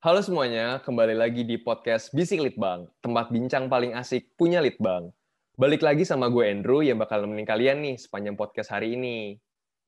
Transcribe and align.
Halo 0.00 0.24
semuanya, 0.24 0.80
kembali 0.80 1.12
lagi 1.12 1.44
di 1.44 1.60
podcast 1.60 2.08
Bisik 2.16 2.40
Litbang, 2.40 2.88
tempat 3.04 3.28
bincang 3.28 3.68
paling 3.68 3.92
asik 3.92 4.32
punya 4.32 4.64
Litbang. 4.64 5.12
Balik 5.60 5.84
lagi 5.84 6.08
sama 6.08 6.32
gue 6.32 6.40
Andrew 6.48 6.80
yang 6.80 6.96
bakal 6.96 7.20
nemenin 7.20 7.44
kalian 7.44 7.84
nih 7.84 8.00
sepanjang 8.00 8.32
podcast 8.32 8.72
hari 8.72 8.96
ini. 8.96 9.36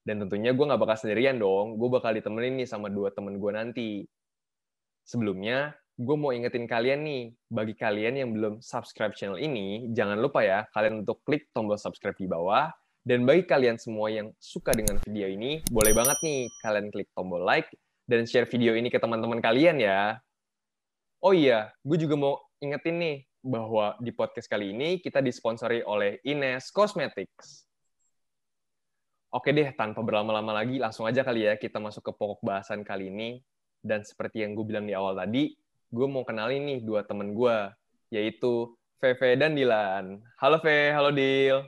Dan 0.04 0.20
tentunya 0.20 0.52
gue 0.52 0.68
nggak 0.68 0.76
bakal 0.84 1.00
sendirian 1.00 1.40
dong, 1.40 1.80
gue 1.80 1.88
bakal 1.88 2.12
ditemenin 2.12 2.60
nih 2.60 2.68
sama 2.68 2.92
dua 2.92 3.08
temen 3.08 3.40
gue 3.40 3.52
nanti. 3.56 4.04
Sebelumnya, 5.00 5.72
gue 5.96 6.16
mau 6.20 6.36
ingetin 6.36 6.68
kalian 6.68 7.08
nih, 7.08 7.32
bagi 7.48 7.72
kalian 7.72 8.20
yang 8.20 8.36
belum 8.36 8.60
subscribe 8.60 9.16
channel 9.16 9.40
ini, 9.40 9.88
jangan 9.96 10.20
lupa 10.20 10.44
ya 10.44 10.68
kalian 10.76 11.08
untuk 11.08 11.24
klik 11.24 11.48
tombol 11.56 11.80
subscribe 11.80 12.20
di 12.20 12.28
bawah. 12.28 12.68
Dan 13.00 13.24
bagi 13.24 13.48
kalian 13.48 13.80
semua 13.80 14.12
yang 14.12 14.28
suka 14.36 14.76
dengan 14.76 15.00
video 15.08 15.24
ini, 15.24 15.64
boleh 15.72 15.96
banget 15.96 16.20
nih 16.20 16.52
kalian 16.60 16.92
klik 16.92 17.08
tombol 17.16 17.40
like 17.40 17.72
dan 18.06 18.26
share 18.26 18.48
video 18.50 18.74
ini 18.74 18.90
ke 18.90 18.98
teman-teman 18.98 19.38
kalian 19.38 19.78
ya. 19.78 20.18
Oh 21.22 21.30
iya, 21.30 21.70
gue 21.86 21.98
juga 21.98 22.18
mau 22.18 22.34
ingetin 22.58 22.98
nih 22.98 23.16
bahwa 23.42 23.98
di 23.98 24.10
podcast 24.14 24.46
kali 24.46 24.74
ini 24.74 24.98
kita 25.02 25.22
disponsori 25.22 25.82
oleh 25.82 26.18
Ines 26.26 26.70
Cosmetics. 26.70 27.66
Oke 29.32 29.50
deh, 29.50 29.72
tanpa 29.72 30.04
berlama-lama 30.04 30.52
lagi, 30.60 30.76
langsung 30.76 31.08
aja 31.08 31.24
kali 31.24 31.48
ya 31.48 31.56
kita 31.56 31.80
masuk 31.80 32.04
ke 32.04 32.12
pokok 32.12 32.44
bahasan 32.44 32.84
kali 32.84 33.08
ini. 33.08 33.40
Dan 33.82 34.06
seperti 34.06 34.46
yang 34.46 34.54
gue 34.54 34.62
bilang 34.62 34.86
di 34.86 34.94
awal 34.94 35.18
tadi, 35.18 35.58
gue 35.90 36.06
mau 36.06 36.22
kenalin 36.22 36.62
nih 36.62 36.78
dua 36.86 37.02
temen 37.02 37.34
gue, 37.34 37.56
yaitu 38.14 38.70
Veve 39.02 39.34
dan 39.34 39.58
Dilan. 39.58 40.22
Halo 40.38 40.62
Ve, 40.62 40.94
halo 40.94 41.10
Dil. 41.10 41.58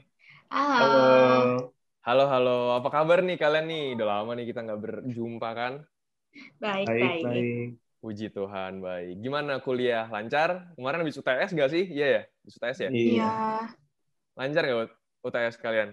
Halo. 0.53 1.75
Halo, 2.05 2.25
halo. 2.29 2.59
Apa 2.79 2.93
kabar 2.93 3.25
nih 3.25 3.35
kalian 3.41 3.67
nih? 3.67 3.85
Udah 3.99 4.07
lama 4.07 4.37
nih 4.39 4.47
kita 4.53 4.61
nggak 4.63 4.81
berjumpa 4.85 5.51
kan? 5.57 5.73
Baik, 6.63 6.87
Baik, 6.89 7.03
baik. 7.03 7.25
baik. 7.25 7.69
Puji 8.03 8.27
Tuhan, 8.37 8.73
baik. 8.85 9.13
Gimana 9.25 9.53
kuliah? 9.65 10.05
Lancar? 10.13 10.75
Kemarin 10.77 11.01
habis 11.03 11.17
UTS 11.17 11.51
nggak 11.57 11.71
sih? 11.73 11.85
Iya 11.89 12.07
ya, 12.07 12.23
habis 12.45 12.55
UTS 12.59 12.79
ya? 12.85 12.91
Iya, 12.93 13.25
Iya, 13.25 13.25
Lancar 14.39 14.63
nggak 14.67 14.91
UTS 15.25 15.57
kalian? 15.65 15.91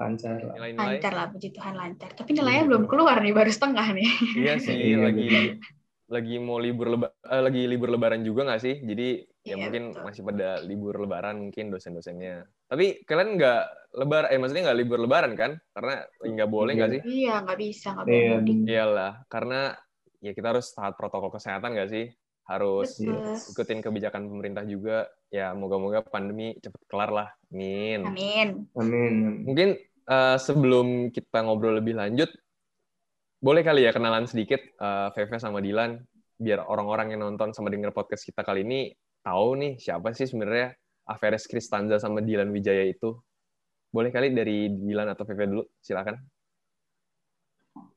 lancar 0.00 0.38
lah. 0.40 0.54
Nilai-nilai? 0.56 0.96
lancar 0.96 1.12
lah, 1.12 1.26
puji 1.32 1.48
Tuhan 1.56 1.74
lancar. 1.76 2.10
Tapi 2.18 2.30
nilainya 2.36 2.64
belum 2.68 2.84
keluar 2.90 3.16
nih, 3.24 3.32
baru 3.36 3.50
setengah 3.52 3.86
nih. 3.96 4.08
Iya 4.38 4.52
sih, 4.64 4.76
Iya, 4.80 4.96
lagi 5.06 5.22
lagi 6.14 6.34
mau 6.46 6.58
libur 6.64 6.86
leba, 6.92 7.06
eh, 7.34 7.42
lagi 7.46 7.60
libur 7.72 7.88
lebaran 7.94 8.22
juga 8.28 8.40
nggak 8.46 8.60
sih? 8.66 8.74
Jadi 8.90 9.02
ya 9.48 9.54
Iya, 9.56 9.56
mungkin 9.62 9.82
betul. 9.88 10.02
masih 10.06 10.22
pada 10.28 10.48
libur 10.68 10.94
lebaran 11.02 11.36
mungkin 11.44 11.64
dosen-dosennya. 11.72 12.34
Tapi 12.70 13.02
kalian 13.02 13.34
nggak 13.34 13.62
lebar, 13.98 14.30
eh 14.30 14.38
maksudnya 14.38 14.70
nggak 14.70 14.78
libur 14.78 14.98
lebaran 15.02 15.34
kan? 15.34 15.58
Karena 15.74 16.06
nggak 16.22 16.50
boleh 16.50 16.72
nggak 16.78 16.90
sih? 16.94 17.00
Iya, 17.02 17.42
nggak 17.42 17.58
bisa, 17.58 17.86
nggak 17.98 18.06
boleh 18.06 18.14
Iya, 18.22 18.30
mudik. 18.38 18.56
Iyalah, 18.70 19.12
karena 19.26 19.60
ya 20.22 20.32
kita 20.36 20.46
harus 20.54 20.66
taat 20.70 20.94
protokol 20.94 21.34
kesehatan 21.34 21.74
nggak 21.74 21.90
sih? 21.90 22.06
Harus 22.46 22.98
Betul. 23.02 23.34
ikutin 23.50 23.80
kebijakan 23.82 24.30
pemerintah 24.30 24.62
juga. 24.62 25.10
Ya 25.30 25.50
moga-moga 25.54 26.02
pandemi 26.06 26.54
cepet 26.62 26.82
kelar 26.86 27.10
lah. 27.10 27.28
Amin. 27.50 28.06
Amin. 28.06 28.48
Amin. 28.78 29.14
Mungkin 29.46 29.68
eh, 30.06 30.36
sebelum 30.38 31.10
kita 31.10 31.42
ngobrol 31.42 31.82
lebih 31.82 31.98
lanjut, 31.98 32.30
boleh 33.42 33.66
kali 33.66 33.82
ya 33.82 33.90
kenalan 33.90 34.30
sedikit 34.30 34.62
eh, 34.62 35.08
Veve 35.14 35.42
sama 35.42 35.58
Dilan, 35.58 35.98
biar 36.38 36.62
orang-orang 36.70 37.18
yang 37.18 37.26
nonton 37.26 37.50
sama 37.50 37.68
denger 37.68 37.90
podcast 37.90 38.22
kita 38.22 38.46
kali 38.46 38.62
ini 38.62 38.94
tahu 39.20 39.60
nih 39.60 39.72
siapa 39.76 40.16
sih 40.16 40.24
sebenarnya 40.24 40.72
Averes 41.06 41.48
Kristanza 41.48 41.96
sama 42.00 42.20
Dilan 42.20 42.50
Wijaya 42.52 42.84
itu. 42.84 43.16
Boleh 43.90 44.14
kali 44.14 44.30
dari 44.30 44.70
Dilan 44.70 45.10
atau 45.10 45.26
Veve 45.26 45.44
dulu, 45.50 45.64
silakan. 45.82 46.18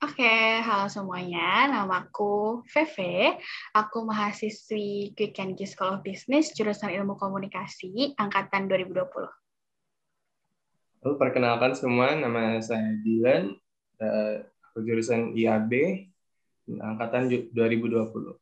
Oke, 0.04 0.62
halo 0.62 0.86
semuanya. 0.92 1.66
Namaku 1.70 2.62
Veve. 2.70 3.40
Aku 3.74 4.06
mahasiswi 4.06 5.16
Quick 5.18 5.38
and 5.42 5.56
Key 5.58 5.66
School 5.66 5.98
of 5.98 6.06
Business, 6.06 6.54
jurusan 6.54 6.92
Ilmu 6.94 7.18
Komunikasi, 7.18 8.14
angkatan 8.20 8.68
2020. 8.70 9.30
Lalu 11.04 11.16
perkenalkan 11.20 11.74
semua, 11.76 12.16
nama 12.16 12.60
saya 12.62 12.96
Dylan. 13.02 13.56
Eh, 14.00 14.36
Aku 14.74 14.82
jurusan 14.82 15.38
IAB, 15.38 15.70
angkatan 16.82 17.30
ju- 17.30 17.46
2020. 17.54 18.34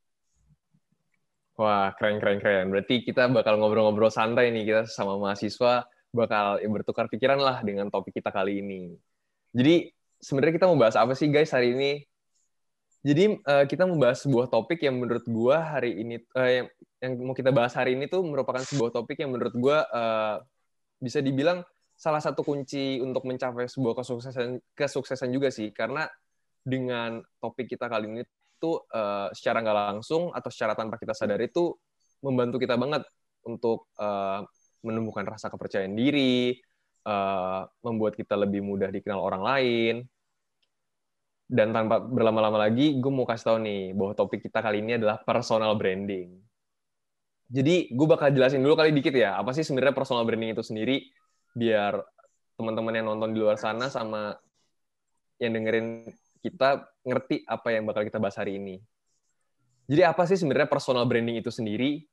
Wah, 1.62 1.94
keren, 1.94 2.18
keren, 2.18 2.42
keren. 2.42 2.74
Berarti 2.74 3.06
kita 3.06 3.30
bakal 3.30 3.62
ngobrol-ngobrol 3.62 4.10
santai 4.10 4.50
nih. 4.50 4.66
Kita 4.66 4.82
sama 4.90 5.22
mahasiswa 5.22 5.86
bakal 6.10 6.58
bertukar 6.66 7.06
pikiran 7.06 7.38
lah 7.38 7.62
dengan 7.62 7.86
topik 7.94 8.18
kita 8.18 8.34
kali 8.34 8.66
ini. 8.66 8.98
Jadi, 9.54 9.94
sebenarnya 10.18 10.58
kita 10.58 10.66
mau 10.66 10.82
bahas 10.82 10.98
apa 10.98 11.14
sih, 11.14 11.30
guys, 11.30 11.54
hari 11.54 11.78
ini? 11.78 12.02
Jadi, 13.06 13.38
eh, 13.46 13.66
kita 13.70 13.86
mau 13.86 14.02
bahas 14.02 14.26
sebuah 14.26 14.50
topik 14.50 14.82
yang 14.82 14.98
menurut 14.98 15.22
gua 15.30 15.78
hari 15.78 16.02
ini, 16.02 16.18
eh, 16.34 16.66
yang, 16.98 17.14
mau 17.22 17.38
kita 17.38 17.54
bahas 17.54 17.78
hari 17.78 17.94
ini 17.94 18.10
tuh 18.10 18.26
merupakan 18.26 18.66
sebuah 18.66 18.90
topik 18.98 19.22
yang 19.22 19.30
menurut 19.30 19.54
gua 19.54 19.86
eh, 19.86 20.36
bisa 20.98 21.22
dibilang 21.22 21.62
salah 21.94 22.22
satu 22.26 22.42
kunci 22.42 22.98
untuk 23.06 23.22
mencapai 23.30 23.70
sebuah 23.70 24.02
kesuksesan, 24.02 24.58
kesuksesan 24.74 25.30
juga 25.30 25.54
sih. 25.54 25.70
Karena 25.70 26.10
dengan 26.66 27.22
topik 27.38 27.70
kita 27.70 27.86
kali 27.86 28.10
ini 28.10 28.22
itu 28.62 28.78
eh, 28.94 29.34
secara 29.34 29.66
nggak 29.66 29.78
langsung 29.98 30.30
atau 30.30 30.50
secara 30.54 30.78
tanpa 30.78 31.02
kita 31.02 31.18
sadari 31.18 31.50
itu 31.50 31.74
membantu 32.22 32.62
kita 32.62 32.78
banget 32.78 33.02
untuk 33.42 33.90
eh, 33.98 34.46
menumbuhkan 34.86 35.26
rasa 35.26 35.50
kepercayaan 35.50 35.98
diri, 35.98 36.54
eh, 37.10 37.62
membuat 37.82 38.14
kita 38.14 38.38
lebih 38.38 38.62
mudah 38.62 38.94
dikenal 38.94 39.18
orang 39.18 39.42
lain. 39.42 39.96
Dan 41.52 41.76
tanpa 41.76 42.00
berlama-lama 42.00 42.70
lagi, 42.70 42.96
gue 43.02 43.12
mau 43.12 43.28
kasih 43.28 43.46
tahu 43.52 43.58
nih 43.60 43.92
bahwa 43.92 44.14
topik 44.16 44.40
kita 44.46 44.64
kali 44.64 44.80
ini 44.80 44.96
adalah 44.96 45.20
personal 45.20 45.76
branding. 45.76 46.40
Jadi 47.52 47.92
gue 47.92 48.08
bakal 48.08 48.32
jelasin 48.32 48.64
dulu 48.64 48.80
kali 48.80 48.96
dikit 48.96 49.12
ya, 49.12 49.36
apa 49.36 49.52
sih 49.52 49.68
sebenarnya 49.68 49.92
personal 49.92 50.24
branding 50.24 50.56
itu 50.56 50.64
sendiri, 50.64 51.12
biar 51.52 52.00
teman-teman 52.56 52.94
yang 52.96 53.12
nonton 53.12 53.36
di 53.36 53.44
luar 53.44 53.60
sana 53.60 53.92
sama 53.92 54.40
yang 55.42 55.58
dengerin 55.58 56.08
kita 56.42 56.86
ngerti 57.06 57.46
apa 57.46 57.74
yang 57.74 57.86
bakal 57.86 58.02
kita 58.02 58.18
bahas 58.18 58.38
hari 58.38 58.58
ini. 58.58 58.82
Jadi 59.86 60.02
apa 60.06 60.26
sih 60.26 60.38
sebenarnya 60.38 60.70
personal 60.70 61.06
branding 61.06 61.42
itu 61.42 61.54
sendiri? 61.54 62.06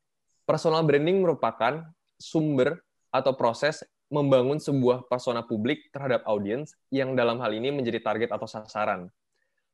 Personal 0.49 0.85
branding 0.85 1.21
merupakan 1.21 1.85
sumber 2.17 2.81
atau 3.13 3.33
proses 3.37 3.85
membangun 4.09 4.57
sebuah 4.57 5.05
persona 5.05 5.45
publik 5.45 5.93
terhadap 5.93 6.25
audiens 6.25 6.73
yang 6.89 7.13
dalam 7.13 7.41
hal 7.45 7.53
ini 7.53 7.69
menjadi 7.69 8.01
target 8.01 8.33
atau 8.33 8.49
sasaran. 8.49 9.13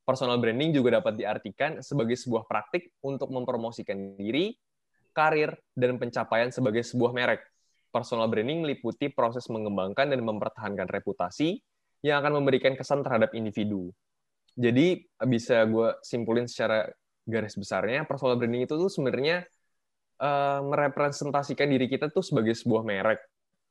Personal 0.05 0.37
branding 0.37 0.75
juga 0.75 1.01
dapat 1.01 1.17
diartikan 1.17 1.81
sebagai 1.81 2.19
sebuah 2.19 2.45
praktik 2.45 2.93
untuk 3.01 3.33
mempromosikan 3.33 4.19
diri, 4.21 4.53
karir, 5.17 5.57
dan 5.73 5.97
pencapaian 5.97 6.53
sebagai 6.53 6.85
sebuah 6.85 7.17
merek. 7.17 7.41
Personal 7.89 8.29
branding 8.29 8.67
meliputi 8.67 9.09
proses 9.09 9.47
mengembangkan 9.49 10.11
dan 10.11 10.21
mempertahankan 10.21 10.91
reputasi 10.91 11.63
yang 12.05 12.21
akan 12.21 12.43
memberikan 12.43 12.77
kesan 12.77 13.01
terhadap 13.01 13.33
individu. 13.33 13.95
Jadi 14.55 15.03
bisa 15.27 15.67
gue 15.67 15.99
simpulin 16.07 16.47
secara 16.47 16.87
garis 17.27 17.59
besarnya, 17.59 18.07
personal 18.07 18.39
branding 18.39 18.71
itu 18.71 18.75
tuh 18.79 18.87
sebenarnya 18.87 19.43
eh, 20.23 20.61
merepresentasikan 20.63 21.67
diri 21.67 21.91
kita 21.91 22.13
tuh 22.15 22.23
sebagai 22.23 22.55
sebuah 22.55 22.87
merek 22.87 23.21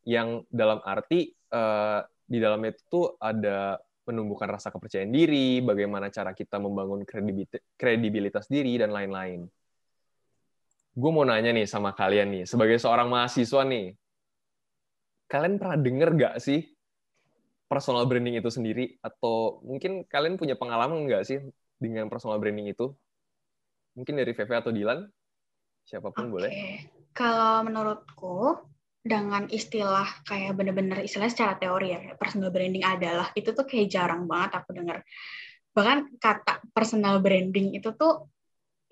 yang 0.04 0.44
dalam 0.52 0.84
arti 0.84 1.32
eh, 1.32 2.00
di 2.28 2.38
dalamnya 2.40 2.76
itu 2.76 2.84
tuh 2.92 3.06
ada 3.20 3.80
menumbuhkan 4.04 4.52
rasa 4.52 4.68
kepercayaan 4.68 5.16
diri, 5.16 5.64
bagaimana 5.64 6.12
cara 6.12 6.36
kita 6.36 6.60
membangun 6.60 7.08
kredibil- 7.08 7.64
kredibilitas 7.80 8.52
diri 8.52 8.76
dan 8.76 8.92
lain-lain. 8.92 9.48
Gue 10.94 11.12
mau 11.16 11.24
nanya 11.24 11.56
nih 11.56 11.64
sama 11.64 11.96
kalian 11.96 12.28
nih, 12.28 12.44
sebagai 12.44 12.76
seorang 12.84 13.08
mahasiswa 13.08 13.64
nih, 13.64 13.96
kalian 15.32 15.56
pernah 15.56 15.80
denger 15.80 16.10
gak 16.20 16.36
sih 16.44 16.73
personal 17.74 18.06
branding 18.06 18.38
itu 18.38 18.54
sendiri? 18.54 19.02
Atau 19.02 19.66
mungkin 19.66 20.06
kalian 20.06 20.38
punya 20.38 20.54
pengalaman 20.54 21.10
nggak 21.10 21.26
sih 21.26 21.42
dengan 21.82 22.06
personal 22.14 22.38
branding 22.38 22.70
itu? 22.70 22.94
Mungkin 23.98 24.14
dari 24.14 24.38
Veve 24.38 24.54
atau 24.54 24.70
Dilan? 24.70 25.10
Siapa 25.90 26.14
pun 26.14 26.30
Oke. 26.30 26.34
boleh. 26.38 26.50
Kalau 27.14 27.66
menurutku, 27.66 28.62
dengan 29.04 29.52
istilah 29.52 30.08
kayak 30.24 30.56
bener-bener 30.56 31.04
istilah 31.04 31.28
secara 31.28 31.60
teori 31.60 31.92
ya, 31.92 32.16
personal 32.16 32.54
branding 32.54 32.88
adalah, 32.88 33.34
itu 33.36 33.52
tuh 33.52 33.68
kayak 33.68 33.92
jarang 33.92 34.30
banget 34.30 34.64
aku 34.64 34.72
dengar. 34.72 35.04
Bahkan 35.74 36.22
kata 36.22 36.64
personal 36.72 37.20
branding 37.20 37.76
itu 37.76 37.92
tuh 37.98 38.30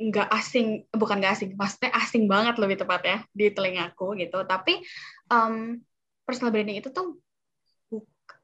nggak 0.01 0.27
asing, 0.33 0.89
bukan 0.91 1.21
nggak 1.21 1.33
asing, 1.37 1.49
maksudnya 1.53 1.93
asing 1.93 2.25
banget 2.25 2.57
lebih 2.57 2.81
tepat 2.81 3.01
ya 3.05 3.17
di 3.31 3.53
telingaku 3.53 4.17
gitu. 4.17 4.41
Tapi 4.43 4.81
em, 5.29 5.79
personal 6.25 6.51
branding 6.51 6.81
itu 6.81 6.89
tuh 6.89 7.20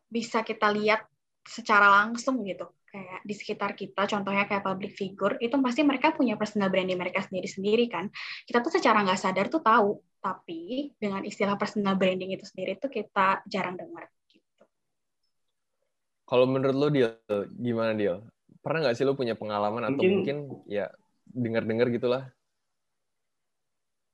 bisa 0.08 0.44
kita 0.44 0.72
lihat 0.72 1.06
secara 1.44 1.92
langsung 2.04 2.44
gitu. 2.44 2.68
Kayak 2.88 3.20
di 3.28 3.34
sekitar 3.36 3.72
kita, 3.76 4.08
contohnya 4.08 4.48
kayak 4.48 4.64
public 4.64 4.96
figure, 4.96 5.36
itu 5.44 5.54
pasti 5.60 5.84
mereka 5.84 6.16
punya 6.16 6.40
personal 6.40 6.72
branding 6.72 6.96
mereka 6.96 7.20
sendiri-sendiri 7.24 7.92
kan. 7.92 8.08
Kita 8.48 8.64
tuh 8.64 8.80
secara 8.80 9.04
nggak 9.04 9.20
sadar 9.20 9.52
tuh 9.52 9.60
tahu, 9.60 10.00
tapi 10.24 10.96
dengan 10.96 11.22
istilah 11.28 11.60
personal 11.60 12.00
branding 12.00 12.32
itu 12.32 12.48
sendiri 12.48 12.80
tuh 12.80 12.88
kita 12.88 13.44
jarang 13.44 13.76
dengar. 13.76 14.08
Gitu. 14.32 14.64
Kalau 16.24 16.48
menurut 16.48 16.76
lo, 16.76 16.88
Dil, 16.88 17.12
gimana, 17.60 17.92
Dil? 17.92 18.24
Pernah 18.64 18.88
nggak 18.88 18.96
sih 18.96 19.04
lo 19.04 19.20
punya 19.20 19.36
pengalaman 19.36 19.92
atau 19.92 20.02
Mungkin- 20.02 20.48
mungkin 20.48 20.68
ya 20.68 20.88
dengar-dengar 21.28 21.92
gitulah 21.92 22.32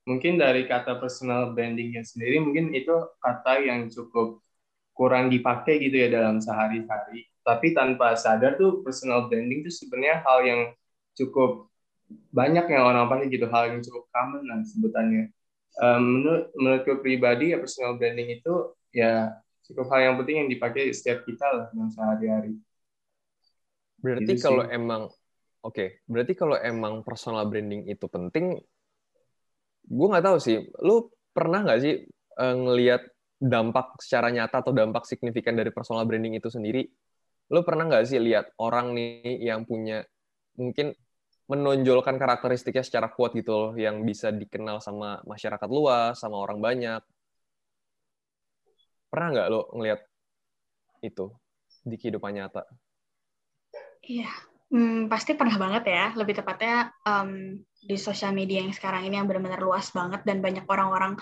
mungkin 0.04 0.36
dari 0.36 0.68
kata 0.68 1.00
personal 1.00 1.56
brandingnya 1.56 2.04
sendiri 2.04 2.36
mungkin 2.36 2.76
itu 2.76 2.92
kata 3.24 3.64
yang 3.64 3.88
cukup 3.88 4.43
kurang 4.94 5.28
dipakai 5.28 5.82
gitu 5.82 5.96
ya 5.98 6.08
dalam 6.08 6.38
sehari-hari. 6.38 7.26
Tapi 7.44 7.76
tanpa 7.76 8.16
sadar 8.16 8.56
tuh 8.56 8.80
personal 8.80 9.28
branding 9.28 9.66
itu 9.66 9.70
sebenarnya 9.74 10.22
hal 10.24 10.38
yang 10.46 10.60
cukup 11.18 11.68
banyak 12.30 12.64
yang 12.70 12.82
orang 12.86 13.10
pakai 13.10 13.26
gitu, 13.28 13.46
hal 13.50 13.74
yang 13.74 13.82
cukup 13.82 14.06
common 14.14 14.42
lah 14.46 14.62
sebutannya. 14.64 15.34
Um, 15.74 16.22
menurut 16.22 16.44
menurutku 16.54 17.02
pribadi 17.02 17.50
ya 17.50 17.58
personal 17.58 17.98
branding 17.98 18.38
itu 18.38 18.54
ya 18.94 19.34
cukup 19.66 19.90
hal 19.90 20.00
yang 20.06 20.14
penting 20.22 20.46
yang 20.46 20.50
dipakai 20.50 20.94
setiap 20.94 21.26
kita 21.26 21.46
lah 21.50 21.66
dalam 21.74 21.90
sehari-hari. 21.90 22.54
Berarti 23.98 24.32
gitu 24.38 24.44
kalau 24.46 24.64
emang 24.70 25.10
oke, 25.64 25.74
okay, 25.74 25.98
berarti 26.06 26.32
kalau 26.38 26.56
emang 26.60 27.02
personal 27.02 27.48
branding 27.50 27.90
itu 27.90 28.06
penting, 28.06 28.62
gue 29.84 30.06
nggak 30.06 30.24
tahu 30.24 30.38
sih. 30.38 30.62
Lu 30.84 31.10
pernah 31.34 31.66
nggak 31.66 31.80
sih 31.82 32.06
uh, 32.38 32.54
ngelihat 32.54 33.13
dampak 33.38 33.98
secara 34.00 34.30
nyata 34.30 34.62
atau 34.62 34.72
dampak 34.72 35.04
signifikan 35.04 35.54
dari 35.54 35.74
personal 35.74 36.06
branding 36.06 36.38
itu 36.38 36.48
sendiri? 36.48 36.86
Lu 37.52 37.60
pernah 37.60 37.84
nggak 37.86 38.04
sih 38.08 38.18
lihat 38.18 38.56
orang 38.56 38.96
nih 38.96 39.42
yang 39.44 39.68
punya 39.68 40.02
mungkin 40.56 40.96
menonjolkan 41.44 42.16
karakteristiknya 42.16 42.80
secara 42.80 43.12
kuat 43.12 43.36
gitu 43.36 43.52
loh, 43.52 43.72
yang 43.76 44.00
bisa 44.00 44.32
dikenal 44.32 44.80
sama 44.80 45.20
masyarakat 45.28 45.68
luas, 45.68 46.16
sama 46.16 46.40
orang 46.40 46.56
banyak. 46.56 47.04
Pernah 49.12 49.28
nggak 49.30 49.48
lo 49.52 49.68
ngelihat 49.76 50.00
itu 51.04 51.28
di 51.84 52.00
kehidupan 52.00 52.32
nyata? 52.32 52.64
Iya, 54.04 54.32
hmm, 54.72 55.12
pasti 55.12 55.36
pernah 55.36 55.56
banget 55.60 55.84
ya. 55.84 56.16
Lebih 56.16 56.40
tepatnya 56.40 56.92
um, 57.04 57.60
di 57.84 57.96
sosial 58.00 58.32
media 58.32 58.64
yang 58.64 58.72
sekarang 58.72 59.04
ini 59.04 59.20
yang 59.20 59.28
benar-benar 59.28 59.60
luas 59.60 59.92
banget 59.92 60.24
dan 60.24 60.40
banyak 60.40 60.64
orang-orang 60.64 61.20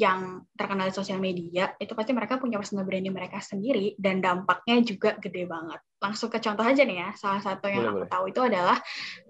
yang 0.00 0.42
terkenal 0.56 0.88
di 0.88 0.94
sosial 0.96 1.20
media, 1.20 1.76
itu 1.76 1.92
pasti 1.92 2.16
mereka 2.16 2.40
punya 2.40 2.56
personal 2.56 2.88
branding 2.88 3.12
mereka 3.12 3.38
sendiri 3.38 3.94
dan 4.00 4.24
dampaknya 4.24 4.80
juga 4.80 5.14
gede 5.20 5.44
banget. 5.44 5.80
Langsung 6.00 6.32
ke 6.32 6.40
contoh 6.40 6.64
aja 6.64 6.82
nih 6.82 6.98
ya, 7.04 7.08
salah 7.14 7.44
satu 7.44 7.68
yang 7.68 7.84
boleh, 7.84 7.90
aku 7.92 8.00
boleh. 8.00 8.10
tahu 8.10 8.24
itu 8.32 8.40
adalah 8.40 8.78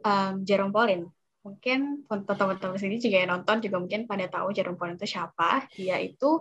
um, 0.06 0.32
Jerome 0.46 0.70
Pauline. 0.70 1.06
Mungkin 1.40 2.04
untuk 2.06 2.36
teman-teman 2.36 2.78
sini 2.78 3.00
juga 3.00 3.16
yang 3.24 3.30
nonton 3.34 3.64
juga 3.64 3.76
mungkin 3.80 4.04
pada 4.06 4.28
tahu 4.30 4.54
Jerome 4.54 4.78
Pauline 4.78 5.00
itu 5.00 5.08
siapa. 5.10 5.66
Dia 5.74 5.98
itu 5.98 6.38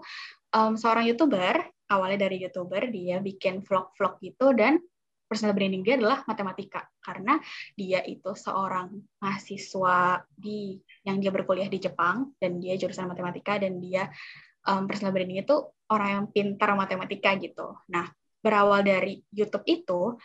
um, 0.54 0.78
seorang 0.78 1.10
youtuber, 1.10 1.66
awalnya 1.90 2.30
dari 2.30 2.46
youtuber 2.46 2.86
dia 2.94 3.18
bikin 3.18 3.66
vlog-vlog 3.66 4.22
gitu 4.22 4.54
dan 4.54 4.78
personal 5.30 5.54
branding 5.54 5.86
dia 5.86 5.96
adalah 6.02 6.26
matematika 6.26 6.90
karena 7.06 7.38
dia 7.78 8.02
itu 8.02 8.34
seorang 8.34 8.98
mahasiswa 9.22 10.26
di 10.34 10.82
yang 11.06 11.22
dia 11.22 11.30
berkuliah 11.30 11.70
di 11.70 11.78
Jepang 11.78 12.34
dan 12.42 12.58
dia 12.58 12.74
jurusan 12.82 13.06
matematika 13.06 13.62
dan 13.62 13.78
dia 13.78 14.10
um, 14.66 14.90
personal 14.90 15.14
branding 15.14 15.46
itu 15.46 15.56
orang 15.94 16.10
yang 16.10 16.26
pintar 16.34 16.74
matematika 16.74 17.38
gitu. 17.38 17.78
Nah, 17.94 18.10
berawal 18.42 18.82
dari 18.82 19.22
YouTube 19.30 19.70
itu 19.70 20.18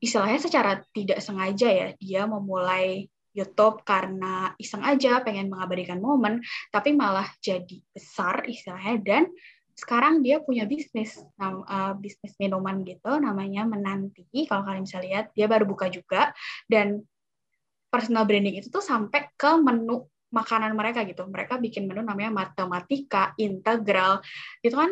istilahnya 0.00 0.40
secara 0.40 0.80
tidak 0.96 1.20
sengaja 1.20 1.68
ya 1.68 1.88
dia 2.00 2.22
memulai 2.24 3.04
YouTube 3.36 3.86
karena 3.86 4.56
iseng 4.58 4.82
aja 4.82 5.22
pengen 5.22 5.46
mengabadikan 5.52 6.02
momen, 6.02 6.42
tapi 6.74 6.96
malah 6.96 7.28
jadi 7.38 7.78
besar 7.94 8.48
istilahnya 8.50 8.96
dan 8.98 9.22
sekarang 9.78 10.26
dia 10.26 10.42
punya 10.42 10.66
bisnis 10.66 11.22
uh, 11.38 11.94
bisnis 11.94 12.34
minuman 12.42 12.82
gitu 12.82 13.22
namanya 13.22 13.62
menanti. 13.62 14.26
Kalau 14.50 14.66
kalian 14.66 14.82
bisa 14.82 14.98
lihat 14.98 15.30
dia 15.38 15.46
baru 15.46 15.70
buka 15.70 15.86
juga. 15.86 16.34
Dan 16.66 17.06
personal 17.86 18.26
branding 18.26 18.58
itu 18.58 18.68
tuh 18.74 18.82
sampai 18.82 19.30
ke 19.38 19.50
menu 19.62 20.02
makanan 20.34 20.74
mereka 20.74 21.06
gitu. 21.06 21.22
Mereka 21.30 21.62
bikin 21.62 21.86
menu 21.86 22.02
namanya 22.02 22.34
matematika 22.34 23.38
integral. 23.38 24.18
Itu 24.66 24.74
kan 24.74 24.90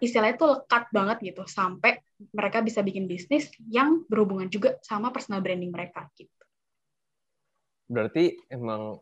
istilahnya 0.00 0.40
itu 0.40 0.48
lekat 0.56 0.84
banget 0.90 1.16
gitu 1.22 1.44
sampai 1.44 2.00
mereka 2.32 2.64
bisa 2.64 2.80
bikin 2.80 3.06
bisnis 3.06 3.52
yang 3.68 4.08
berhubungan 4.08 4.48
juga 4.48 4.80
sama 4.82 5.12
personal 5.12 5.44
branding 5.44 5.70
mereka 5.70 6.08
gitu. 6.16 6.32
Berarti 7.86 8.40
emang 8.48 8.98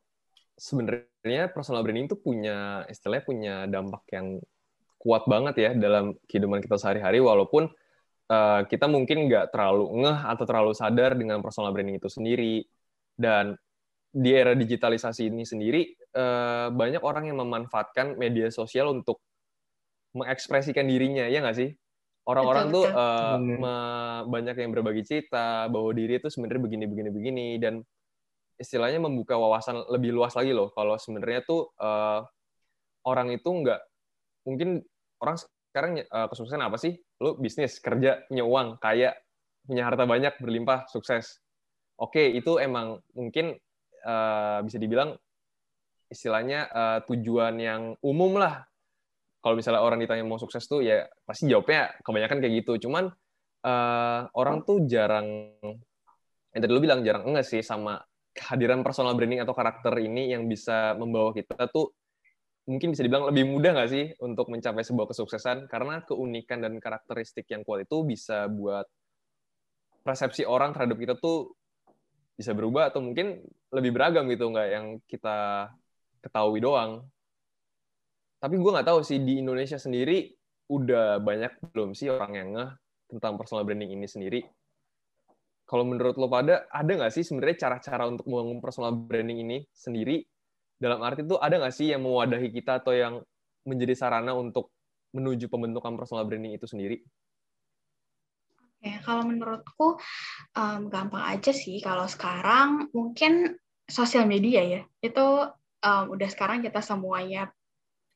sebenarnya 0.58 1.48
personal 1.54 1.86
branding 1.86 2.10
itu 2.10 2.18
punya 2.18 2.84
istilahnya 2.90 3.24
punya 3.24 3.54
dampak 3.70 4.02
yang 4.10 4.42
kuat 4.96 5.28
banget 5.28 5.54
ya 5.60 5.70
dalam 5.76 6.16
kehidupan 6.26 6.64
kita 6.64 6.80
sehari-hari 6.80 7.20
walaupun 7.22 7.68
uh, 8.30 8.60
kita 8.66 8.90
mungkin 8.90 9.30
nggak 9.30 9.54
terlalu 9.54 10.02
ngeh 10.02 10.18
atau 10.26 10.44
terlalu 10.44 10.72
sadar 10.74 11.14
dengan 11.14 11.40
personal 11.40 11.70
branding 11.70 11.98
itu 12.00 12.10
sendiri. 12.10 12.64
Dan 13.16 13.56
di 14.12 14.32
era 14.32 14.52
digitalisasi 14.52 15.28
ini 15.32 15.44
sendiri 15.44 15.88
uh, 16.16 16.68
banyak 16.72 17.00
orang 17.00 17.28
yang 17.32 17.40
memanfaatkan 17.40 18.16
media 18.16 18.48
sosial 18.52 18.92
untuk 18.92 19.20
mengekspresikan 20.16 20.84
dirinya 20.88 21.28
ya 21.28 21.40
nggak 21.44 21.56
sih? 21.56 21.70
Orang-orang 22.26 22.74
tuh 22.74 22.84
uh, 22.90 23.38
banyak 24.26 24.56
yang 24.58 24.74
berbagi 24.74 25.06
cerita 25.06 25.70
bahwa 25.70 25.94
diri 25.94 26.18
itu 26.18 26.26
sebenarnya 26.26 26.58
begini 26.58 26.84
begini 26.90 27.10
begini 27.14 27.46
dan 27.62 27.86
istilahnya 28.58 28.98
membuka 28.98 29.38
wawasan 29.38 29.86
lebih 29.92 30.10
luas 30.10 30.34
lagi 30.34 30.50
loh. 30.50 30.74
Kalau 30.74 30.98
sebenarnya 30.98 31.46
tuh 31.46 31.70
uh, 31.78 32.26
orang 33.06 33.30
itu 33.30 33.46
nggak 33.46 33.80
mungkin 34.46 34.80
orang 35.20 35.36
sekarang 35.36 36.00
uh, 36.08 36.30
kesuksesan 36.30 36.62
apa 36.62 36.80
sih? 36.80 36.96
Lu 37.20 37.36
bisnis, 37.36 37.76
kerja, 37.82 38.24
punya 38.30 38.44
uang, 38.46 38.80
kaya, 38.80 39.12
punya 39.66 39.84
harta 39.84 40.08
banyak, 40.08 40.38
berlimpah, 40.40 40.88
sukses. 40.88 41.42
Oke, 42.00 42.32
itu 42.32 42.56
emang 42.56 43.02
mungkin 43.12 43.58
uh, 44.06 44.64
bisa 44.64 44.78
dibilang 44.80 45.18
istilahnya 46.08 46.70
uh, 46.70 46.98
tujuan 47.10 47.58
yang 47.58 47.82
umum 48.00 48.38
lah. 48.38 48.64
Kalau 49.42 49.58
misalnya 49.58 49.82
orang 49.82 50.00
ditanya 50.00 50.24
mau 50.26 50.40
sukses 50.40 50.64
tuh 50.66 50.82
ya 50.82 51.06
pasti 51.26 51.46
jawabnya 51.50 51.94
kebanyakan 52.02 52.38
kayak 52.42 52.54
gitu. 52.64 52.88
Cuman 52.88 53.10
uh, 53.66 54.20
orang 54.34 54.62
tuh 54.66 54.86
jarang 54.86 55.52
yang 56.56 56.60
tadi 56.64 56.72
lu 56.72 56.80
bilang 56.80 57.04
jarang 57.04 57.28
enggak 57.28 57.46
sih 57.46 57.60
sama 57.60 58.00
kehadiran 58.32 58.80
personal 58.80 59.12
branding 59.12 59.44
atau 59.44 59.52
karakter 59.52 59.92
ini 60.00 60.32
yang 60.32 60.48
bisa 60.48 60.96
membawa 60.96 61.36
kita 61.36 61.68
tuh 61.68 61.92
mungkin 62.66 62.90
bisa 62.90 63.06
dibilang 63.06 63.30
lebih 63.30 63.46
mudah 63.46 63.78
nggak 63.78 63.90
sih 63.90 64.04
untuk 64.26 64.50
mencapai 64.50 64.82
sebuah 64.82 65.06
kesuksesan 65.14 65.70
karena 65.70 66.02
keunikan 66.02 66.58
dan 66.58 66.82
karakteristik 66.82 67.46
yang 67.46 67.62
kuat 67.62 67.86
itu 67.86 68.02
bisa 68.02 68.50
buat 68.50 68.86
persepsi 70.02 70.42
orang 70.42 70.74
terhadap 70.74 70.98
kita 70.98 71.14
tuh 71.14 71.54
bisa 72.34 72.52
berubah 72.52 72.90
atau 72.90 73.00
mungkin 73.00 73.38
lebih 73.70 73.94
beragam 73.94 74.26
gitu 74.28 74.50
nggak 74.50 74.68
yang 74.68 74.86
kita 75.06 75.70
ketahui 76.20 76.58
doang. 76.58 77.06
Tapi 78.42 78.54
gue 78.58 78.70
nggak 78.74 78.86
tahu 78.86 79.00
sih 79.00 79.22
di 79.22 79.40
Indonesia 79.40 79.80
sendiri 79.80 80.28
udah 80.66 81.22
banyak 81.22 81.72
belum 81.72 81.94
sih 81.94 82.10
orang 82.10 82.32
yang 82.34 82.48
ngeh 82.52 82.70
tentang 83.14 83.38
personal 83.38 83.62
branding 83.62 83.94
ini 83.94 84.06
sendiri. 84.10 84.40
Kalau 85.66 85.82
menurut 85.86 86.14
lo 86.18 86.26
pada 86.26 86.66
ada 86.70 86.90
nggak 86.90 87.14
sih 87.14 87.22
sebenarnya 87.22 87.66
cara-cara 87.66 88.10
untuk 88.10 88.26
membangun 88.26 88.58
personal 88.58 88.94
branding 88.94 89.42
ini 89.42 89.58
sendiri 89.70 90.22
dalam 90.76 91.00
arti 91.00 91.24
itu 91.24 91.36
ada 91.40 91.56
nggak 91.56 91.74
sih 91.74 91.92
yang 91.92 92.04
mewadahi 92.04 92.48
kita 92.52 92.84
atau 92.84 92.92
yang 92.92 93.20
menjadi 93.66 93.96
sarana 93.96 94.36
untuk 94.36 94.70
menuju 95.16 95.48
pembentukan 95.48 95.96
personal 95.96 96.28
branding 96.28 96.54
itu 96.54 96.68
sendiri? 96.68 97.00
Oke, 98.60 98.90
kalau 99.02 99.24
menurutku 99.24 99.96
um, 100.52 100.80
gampang 100.92 101.24
aja 101.24 101.50
sih. 101.50 101.80
Kalau 101.80 102.04
sekarang 102.04 102.92
mungkin 102.92 103.56
sosial 103.88 104.28
media 104.28 104.60
ya, 104.60 104.80
itu 105.00 105.26
um, 105.80 106.04
udah 106.12 106.28
sekarang 106.28 106.60
kita 106.60 106.84
semuanya 106.84 107.48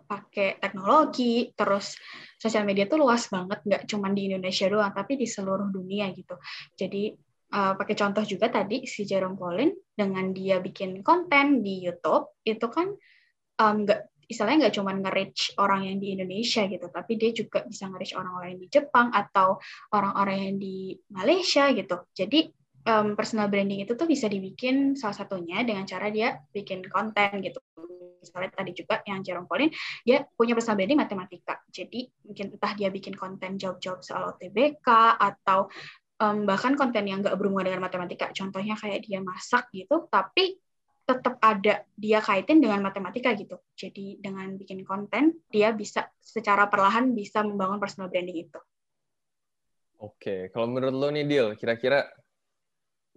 pakai 0.04 0.58
teknologi, 0.58 1.54
terus 1.54 1.94
sosial 2.34 2.66
media 2.66 2.90
tuh 2.90 2.98
luas 2.98 3.30
banget, 3.30 3.62
nggak 3.62 3.82
cuma 3.86 4.10
di 4.10 4.26
Indonesia 4.26 4.66
doang, 4.66 4.90
tapi 4.90 5.14
di 5.14 5.24
seluruh 5.24 5.70
dunia 5.70 6.10
gitu. 6.10 6.34
Jadi 6.74 7.14
uh, 7.54 7.74
pakai 7.76 7.94
contoh 7.98 8.24
juga 8.26 8.50
tadi 8.50 8.86
si 8.86 9.06
Jerome 9.06 9.38
Pauline 9.38 9.74
dengan 9.94 10.30
dia 10.30 10.58
bikin 10.62 11.04
konten 11.04 11.60
di 11.60 11.84
YouTube 11.84 12.38
itu 12.46 12.66
kan 12.70 12.94
nggak 13.60 14.00
um, 14.00 14.08
istilahnya 14.30 14.70
nggak 14.70 14.76
cuma 14.78 14.94
nge-reach 14.94 15.58
orang 15.58 15.90
yang 15.90 15.98
di 15.98 16.14
Indonesia 16.14 16.62
gitu, 16.70 16.86
tapi 16.86 17.18
dia 17.18 17.34
juga 17.34 17.66
bisa 17.66 17.90
nge-reach 17.90 18.14
orang 18.14 18.34
lain 18.38 18.56
di 18.62 18.68
Jepang 18.70 19.10
atau 19.10 19.58
orang-orang 19.90 20.36
yang 20.46 20.54
di 20.62 20.94
Malaysia 21.10 21.66
gitu. 21.74 22.06
Jadi 22.14 22.46
um, 22.86 23.18
personal 23.18 23.50
branding 23.50 23.82
itu 23.82 23.98
tuh 23.98 24.06
bisa 24.06 24.30
dibikin 24.30 24.94
salah 24.94 25.18
satunya 25.18 25.66
dengan 25.66 25.82
cara 25.82 26.08
dia 26.14 26.38
bikin 26.54 26.86
konten 26.86 27.42
gitu. 27.42 27.58
Misalnya 28.20 28.52
tadi 28.52 28.76
juga 28.76 29.00
yang 29.08 29.24
Jerome 29.24 29.48
Pauline, 29.48 29.72
dia 30.04 30.22
punya 30.36 30.52
personal 30.52 30.76
branding 30.76 31.00
matematika. 31.00 31.56
Jadi 31.72 32.04
mungkin 32.22 32.52
entah 32.52 32.72
dia 32.76 32.92
bikin 32.92 33.16
konten 33.16 33.56
jawab-jawab 33.56 34.00
soal 34.04 34.22
OTBK 34.36 34.88
atau 35.16 35.72
um, 36.20 36.44
bahkan 36.44 36.76
konten 36.76 37.08
yang 37.08 37.24
nggak 37.24 37.34
berhubungan 37.34 37.72
dengan 37.72 37.82
matematika 37.88 38.28
contohnya 38.36 38.76
kayak 38.76 39.02
dia 39.02 39.18
masak 39.24 39.72
gitu 39.72 40.06
tapi 40.12 40.60
tetap 41.08 41.42
ada 41.42 41.82
dia 41.98 42.22
kaitin 42.22 42.62
dengan 42.62 42.86
matematika 42.86 43.34
gitu. 43.34 43.58
Jadi 43.74 44.22
dengan 44.22 44.54
bikin 44.54 44.86
konten 44.86 45.42
dia 45.50 45.74
bisa 45.74 46.06
secara 46.22 46.70
perlahan 46.70 47.10
bisa 47.10 47.42
membangun 47.42 47.82
personal 47.82 48.06
branding 48.06 48.46
itu. 48.46 48.60
Oke 49.98 50.54
kalau 50.54 50.70
menurut 50.70 50.94
lo 50.94 51.08
nih 51.10 51.26
Dil 51.26 51.48
kira-kira 51.58 52.06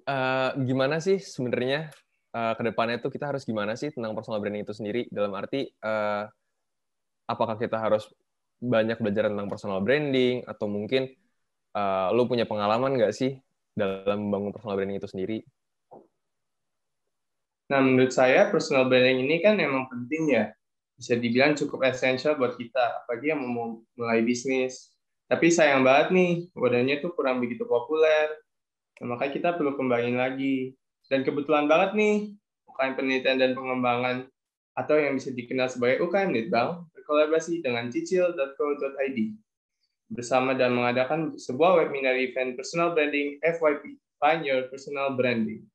uh, 0.10 0.58
gimana 0.58 0.98
sih 0.98 1.22
sebenarnya 1.22 1.94
uh, 2.34 2.58
ke 2.58 2.62
depannya 2.66 2.98
tuh 2.98 3.14
kita 3.14 3.30
harus 3.30 3.46
gimana 3.46 3.78
sih 3.78 3.94
tentang 3.94 4.18
personal 4.18 4.42
branding 4.42 4.66
itu 4.66 4.74
sendiri? 4.74 5.06
Dalam 5.14 5.30
arti 5.38 5.70
uh, 5.86 6.26
apakah 7.30 7.62
kita 7.62 7.78
harus 7.78 8.10
banyak 8.58 8.98
belajar 8.98 9.30
tentang 9.30 9.52
personal 9.52 9.86
branding 9.86 10.42
atau 10.50 10.66
mungkin 10.66 11.14
uh, 11.74 12.14
lu 12.14 12.30
punya 12.30 12.46
pengalaman 12.48 12.96
nggak 12.96 13.14
sih 13.14 13.38
dalam 13.74 14.30
membangun 14.30 14.54
personal 14.54 14.78
branding 14.78 14.98
itu 15.02 15.10
sendiri? 15.10 15.38
Nah, 17.70 17.82
menurut 17.82 18.14
saya 18.14 18.54
personal 18.54 18.86
branding 18.86 19.26
ini 19.26 19.42
kan 19.42 19.58
emang 19.58 19.90
penting 19.90 20.38
ya. 20.38 20.54
Bisa 20.94 21.18
dibilang 21.18 21.58
cukup 21.58 21.82
esensial 21.90 22.38
buat 22.38 22.54
kita, 22.54 23.04
apalagi 23.04 23.34
yang 23.34 23.42
mau 23.42 23.82
mulai 23.98 24.22
bisnis. 24.22 24.94
Tapi 25.26 25.50
sayang 25.50 25.82
banget 25.82 26.14
nih, 26.14 26.32
wadahnya 26.54 27.02
tuh 27.02 27.18
kurang 27.18 27.42
begitu 27.42 27.66
populer. 27.66 28.30
Nah, 29.02 29.18
makanya 29.18 29.34
kita 29.34 29.50
perlu 29.58 29.74
kembangin 29.74 30.22
lagi. 30.22 30.78
Dan 31.10 31.26
kebetulan 31.26 31.66
banget 31.66 31.98
nih, 31.98 32.16
UKM 32.70 32.94
penelitian 32.94 33.38
dan 33.42 33.52
pengembangan 33.58 34.18
atau 34.74 34.98
yang 34.98 35.14
bisa 35.18 35.30
dikenal 35.30 35.70
sebagai 35.70 36.02
UKM 36.06 36.34
Litbang 36.34 36.90
berkolaborasi 36.98 37.62
dengan 37.62 37.94
cicil.co.id 37.94 39.18
bersama 40.14 40.54
dan 40.54 40.78
mengadakan 40.78 41.34
sebuah 41.34 41.82
webinar 41.82 42.14
event 42.22 42.54
personal 42.54 42.94
branding 42.94 43.42
FYP, 43.42 43.98
Find 44.22 44.46
Your 44.46 44.70
Personal 44.70 45.18
Branding. 45.18 45.66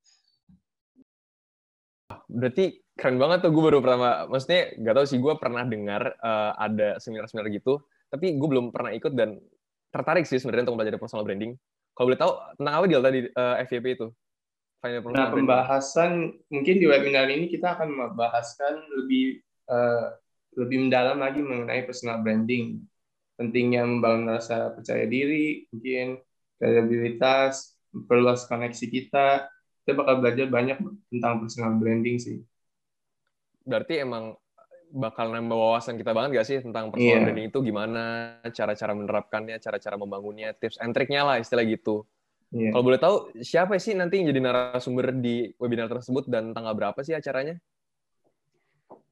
Berarti 2.30 2.78
keren 2.94 3.18
banget 3.18 3.44
tuh, 3.44 3.50
gue 3.50 3.62
baru 3.62 3.82
pertama, 3.82 4.30
maksudnya 4.30 4.72
gak 4.78 4.94
tau 4.94 5.06
sih, 5.06 5.18
gue 5.18 5.34
pernah 5.36 5.66
dengar 5.66 6.14
uh, 6.22 6.54
ada 6.54 7.02
seminar-seminar 7.02 7.50
gitu, 7.50 7.82
tapi 8.08 8.38
gue 8.38 8.48
belum 8.48 8.70
pernah 8.70 8.94
ikut 8.94 9.12
dan 9.12 9.42
tertarik 9.90 10.24
sih 10.24 10.38
sebenarnya 10.38 10.70
untuk 10.70 10.78
belajar 10.78 10.96
personal 11.02 11.26
branding. 11.26 11.58
Kalau 11.92 12.06
boleh 12.14 12.20
tahu, 12.20 12.32
tentang 12.54 12.74
apa 12.78 12.84
dia 12.86 12.98
tadi 13.02 13.20
uh, 13.26 13.58
eh, 13.58 13.66
FYP 13.66 13.86
itu? 13.98 14.08
nah, 15.10 15.34
pembahasan 15.34 16.38
mungkin 16.54 16.78
di 16.78 16.86
webinar 16.86 17.26
ini 17.26 17.50
kita 17.50 17.74
akan 17.74 17.90
membahaskan 17.90 18.86
lebih 18.94 19.42
uh, 19.66 20.14
lebih 20.54 20.86
mendalam 20.86 21.18
lagi 21.18 21.42
mengenai 21.42 21.82
personal 21.82 22.22
branding, 22.22 22.78
pentingnya 23.38 23.86
membangun 23.86 24.34
rasa 24.34 24.74
percaya 24.74 25.06
diri, 25.06 25.70
mungkin 25.70 26.18
kredibilitas, 26.58 27.78
perluas 28.10 28.44
koneksi 28.50 28.86
kita. 28.90 29.46
Kita 29.86 29.94
bakal 29.94 30.20
belajar 30.20 30.50
banyak 30.50 30.78
tentang 31.08 31.46
personal 31.46 31.78
branding 31.78 32.18
sih. 32.18 32.42
Berarti 33.62 34.02
emang 34.02 34.34
bakal 34.92 35.30
nambah 35.30 35.54
wawasan 35.54 36.00
kita 36.00 36.16
banget 36.16 36.40
gak 36.40 36.48
sih 36.48 36.58
tentang 36.64 36.88
personal 36.88 37.20
yeah. 37.20 37.24
branding 37.24 37.48
itu 37.48 37.58
gimana, 37.62 38.04
cara-cara 38.52 38.92
menerapkannya, 38.96 39.56
cara-cara 39.60 39.96
membangunnya, 40.00 40.52
tips 40.56 40.80
and 40.82 40.92
triknya 40.92 41.24
lah 41.24 41.36
istilah 41.38 41.64
gitu. 41.64 42.04
Yeah. 42.48 42.72
Kalau 42.72 42.84
boleh 42.84 43.00
tahu 43.00 43.16
siapa 43.44 43.76
sih 43.76 43.92
nanti 43.92 44.20
yang 44.20 44.32
jadi 44.32 44.40
narasumber 44.40 45.12
di 45.12 45.52
webinar 45.60 45.92
tersebut 45.92 46.26
dan 46.32 46.56
tanggal 46.56 46.72
berapa 46.72 47.00
sih 47.04 47.12
acaranya? 47.12 47.60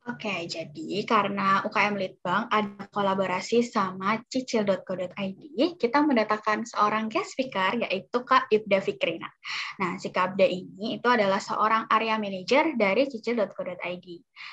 Oke, 0.06 0.46
jadi 0.46 1.02
karena 1.02 1.66
UKM 1.66 1.98
Litbang 1.98 2.46
ada 2.46 2.86
kolaborasi 2.94 3.66
sama 3.66 4.22
cicil.co.id, 4.30 5.58
kita 5.82 5.98
mendatangkan 5.98 6.62
seorang 6.62 7.10
guest 7.10 7.34
speaker 7.34 7.74
yaitu 7.74 8.22
Kak 8.22 8.46
Ibda 8.46 8.78
Fikrina. 8.86 9.26
Nah, 9.82 9.98
si 9.98 10.14
Kak 10.14 10.38
Ibda 10.38 10.46
ini 10.46 11.02
itu 11.02 11.10
adalah 11.10 11.42
seorang 11.42 11.90
area 11.90 12.22
manager 12.22 12.78
dari 12.78 13.10
cicil.co.id. 13.10 14.06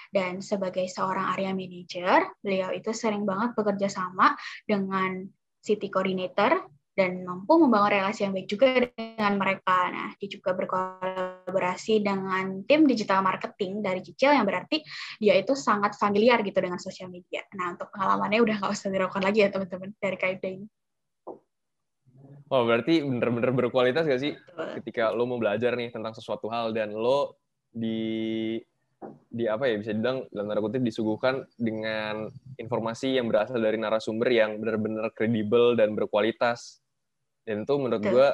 Dan 0.09 0.41
sebagai 0.41 0.89
seorang 0.89 1.37
area 1.37 1.53
manager, 1.53 2.33
beliau 2.41 2.73
itu 2.73 2.89
sering 2.89 3.21
banget 3.21 3.53
bekerja 3.53 3.93
sama 3.93 4.33
dengan 4.65 5.21
city 5.61 5.93
coordinator 5.93 6.65
dan 6.97 7.21
mampu 7.25 7.61
membangun 7.61 7.93
relasi 7.93 8.25
yang 8.25 8.33
baik 8.33 8.49
juga 8.49 8.89
dengan 8.89 9.37
mereka. 9.37 9.89
Nah, 9.93 10.09
dia 10.17 10.29
juga 10.33 10.57
berkolaborasi 10.57 11.32
dengan 12.03 12.65
tim 12.65 12.85
digital 12.89 13.21
marketing 13.21 13.83
dari 13.83 14.01
Cicil 14.01 14.33
yang 14.33 14.45
berarti 14.47 14.81
dia 15.21 15.37
itu 15.37 15.53
sangat 15.53 15.95
familiar 15.95 16.41
gitu 16.41 16.57
dengan 16.57 16.77
sosial 16.79 17.09
media. 17.13 17.45
Nah, 17.53 17.77
untuk 17.77 17.89
pengalamannya 17.93 18.39
udah 18.41 18.55
nggak 18.59 18.71
usah 18.73 18.89
diragukan 18.89 19.23
lagi 19.23 19.45
ya 19.45 19.49
teman-teman 19.53 19.93
dari 19.97 20.17
KIP 20.17 20.43
ini. 20.43 20.67
Oh, 22.53 22.69
berarti 22.69 23.01
bener-bener 23.01 23.49
berkualitas 23.49 24.05
gak 24.05 24.21
sih 24.21 24.37
Betul. 24.37 24.77
ketika 24.77 25.09
lo 25.09 25.25
mau 25.25 25.41
belajar 25.41 25.73
nih 25.73 25.89
tentang 25.89 26.13
sesuatu 26.13 26.53
hal 26.53 26.69
dan 26.69 26.93
lo 26.93 27.41
di 27.73 28.61
di 29.33 29.49
apa 29.49 29.65
ya 29.67 29.81
bisa 29.81 29.91
dibilang 29.91 30.29
dalam 30.29 30.45
tanda 30.47 30.61
kutip 30.61 30.85
disuguhkan 30.85 31.43
dengan 31.57 32.29
informasi 32.61 33.17
yang 33.17 33.27
berasal 33.27 33.57
dari 33.57 33.81
narasumber 33.81 34.29
yang 34.29 34.61
benar-benar 34.61 35.09
kredibel 35.17 35.73
dan 35.73 35.97
berkualitas 35.97 36.83
dan 37.43 37.67
itu 37.67 37.73
menurut 37.75 38.03
gue 38.05 38.29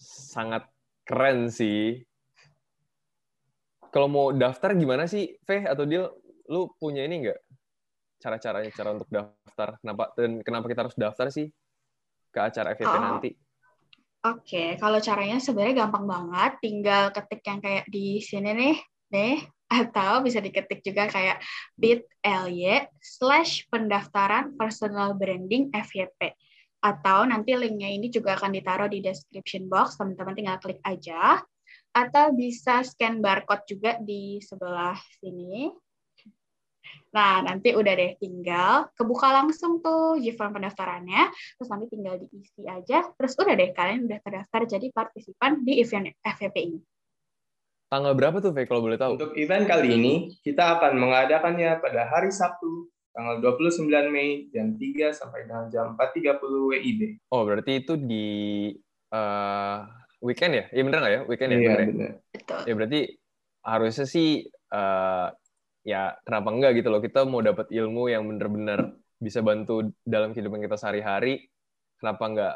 sangat 0.00 0.64
keren 1.04 1.52
sih. 1.52 2.00
Kalau 3.90 4.06
mau 4.06 4.30
daftar 4.30 4.74
gimana 4.78 5.10
sih, 5.10 5.34
Feh 5.42 5.66
atau 5.66 5.82
Dil? 5.82 6.06
Lu 6.50 6.70
punya 6.78 7.06
ini 7.06 7.26
nggak? 7.26 7.38
Cara-caranya, 8.22 8.70
cara 8.70 8.88
untuk 8.94 9.10
daftar. 9.10 9.78
Kenapa 9.82 10.14
dan 10.14 10.30
kenapa 10.46 10.66
kita 10.70 10.80
harus 10.86 10.96
daftar 10.98 11.26
sih 11.30 11.50
ke 12.30 12.38
acara 12.38 12.74
FVP 12.74 12.94
oh. 12.94 13.02
nanti? 13.02 13.30
Oke, 14.20 14.44
okay. 14.44 14.68
kalau 14.76 15.00
caranya 15.00 15.40
sebenarnya 15.40 15.86
gampang 15.86 16.04
banget. 16.04 16.52
Tinggal 16.60 17.04
ketik 17.10 17.40
yang 17.46 17.60
kayak 17.64 17.84
di 17.88 18.20
sini 18.20 18.50
nih, 18.52 18.76
nih. 19.10 19.36
Atau 19.70 20.26
bisa 20.26 20.42
diketik 20.42 20.82
juga 20.82 21.06
kayak 21.06 21.38
bit.ly 21.78 22.90
slash 22.98 23.70
pendaftaran 23.70 24.58
personal 24.58 25.14
branding 25.14 25.70
FYP 25.70 26.34
atau 26.80 27.28
nanti 27.28 27.52
linknya 27.52 27.92
ini 27.92 28.08
juga 28.08 28.40
akan 28.40 28.56
ditaruh 28.56 28.88
di 28.88 29.04
description 29.04 29.68
box, 29.68 30.00
teman-teman 30.00 30.32
tinggal 30.32 30.56
klik 30.64 30.80
aja. 30.80 31.44
Atau 31.90 32.32
bisa 32.38 32.86
scan 32.86 33.18
barcode 33.18 33.66
juga 33.66 33.98
di 33.98 34.38
sebelah 34.38 34.98
sini. 35.18 35.70
Nah, 37.10 37.42
nanti 37.42 37.74
udah 37.74 37.90
deh 37.98 38.14
tinggal 38.22 38.86
kebuka 38.94 39.34
langsung 39.34 39.82
tuh 39.82 40.14
G-form 40.22 40.54
pendaftarannya, 40.54 41.26
terus 41.58 41.68
nanti 41.70 41.90
tinggal 41.90 42.22
diisi 42.22 42.62
aja, 42.70 43.02
terus 43.18 43.34
udah 43.34 43.54
deh 43.58 43.74
kalian 43.74 44.06
udah 44.06 44.18
terdaftar 44.22 44.78
jadi 44.78 44.86
partisipan 44.94 45.66
di 45.66 45.82
event 45.82 46.14
FVP 46.22 46.56
ini. 46.70 46.80
Tanggal 47.90 48.14
berapa 48.14 48.38
tuh, 48.38 48.54
Fe, 48.54 48.70
kalau 48.70 48.86
boleh 48.86 48.94
tahu? 48.94 49.18
Untuk 49.18 49.34
event 49.34 49.66
kali 49.66 49.98
ini, 49.98 50.14
kita 50.46 50.78
akan 50.78 50.94
mengadakannya 50.94 51.82
pada 51.82 52.06
hari 52.06 52.30
Sabtu, 52.30 52.86
tanggal 53.10 53.42
29 53.42 53.90
Mei 54.14 54.46
jam 54.54 54.78
3 54.78 55.10
sampai 55.10 55.50
dengan 55.50 55.66
jam 55.66 55.98
4.30 55.98 56.70
WIB. 56.70 57.00
Oh, 57.34 57.42
berarti 57.42 57.82
itu 57.82 57.98
di 57.98 58.26
uh, 59.10 59.82
weekend 60.20 60.52
ya? 60.56 60.64
Iya 60.70 60.82
bener 60.86 60.98
nggak 61.00 61.14
ya? 61.14 61.20
Weekend 61.26 61.50
ya? 61.50 61.58
Iya, 61.58 61.68
bener. 61.68 61.80
Ya? 61.80 61.86
bener. 61.90 62.12
Ya 62.68 62.72
berarti 62.76 63.00
harusnya 63.60 64.06
sih 64.08 64.28
uh, 64.72 65.28
ya 65.84 66.16
kenapa 66.24 66.48
enggak 66.52 66.72
gitu 66.80 66.88
loh. 66.92 67.00
Kita 67.00 67.24
mau 67.26 67.40
dapat 67.40 67.68
ilmu 67.72 68.08
yang 68.12 68.28
bener-bener 68.28 68.96
bisa 69.20 69.40
bantu 69.44 69.92
dalam 70.04 70.32
kehidupan 70.32 70.60
kita 70.64 70.76
sehari-hari. 70.76 71.48
Kenapa 72.00 72.24
enggak 72.24 72.54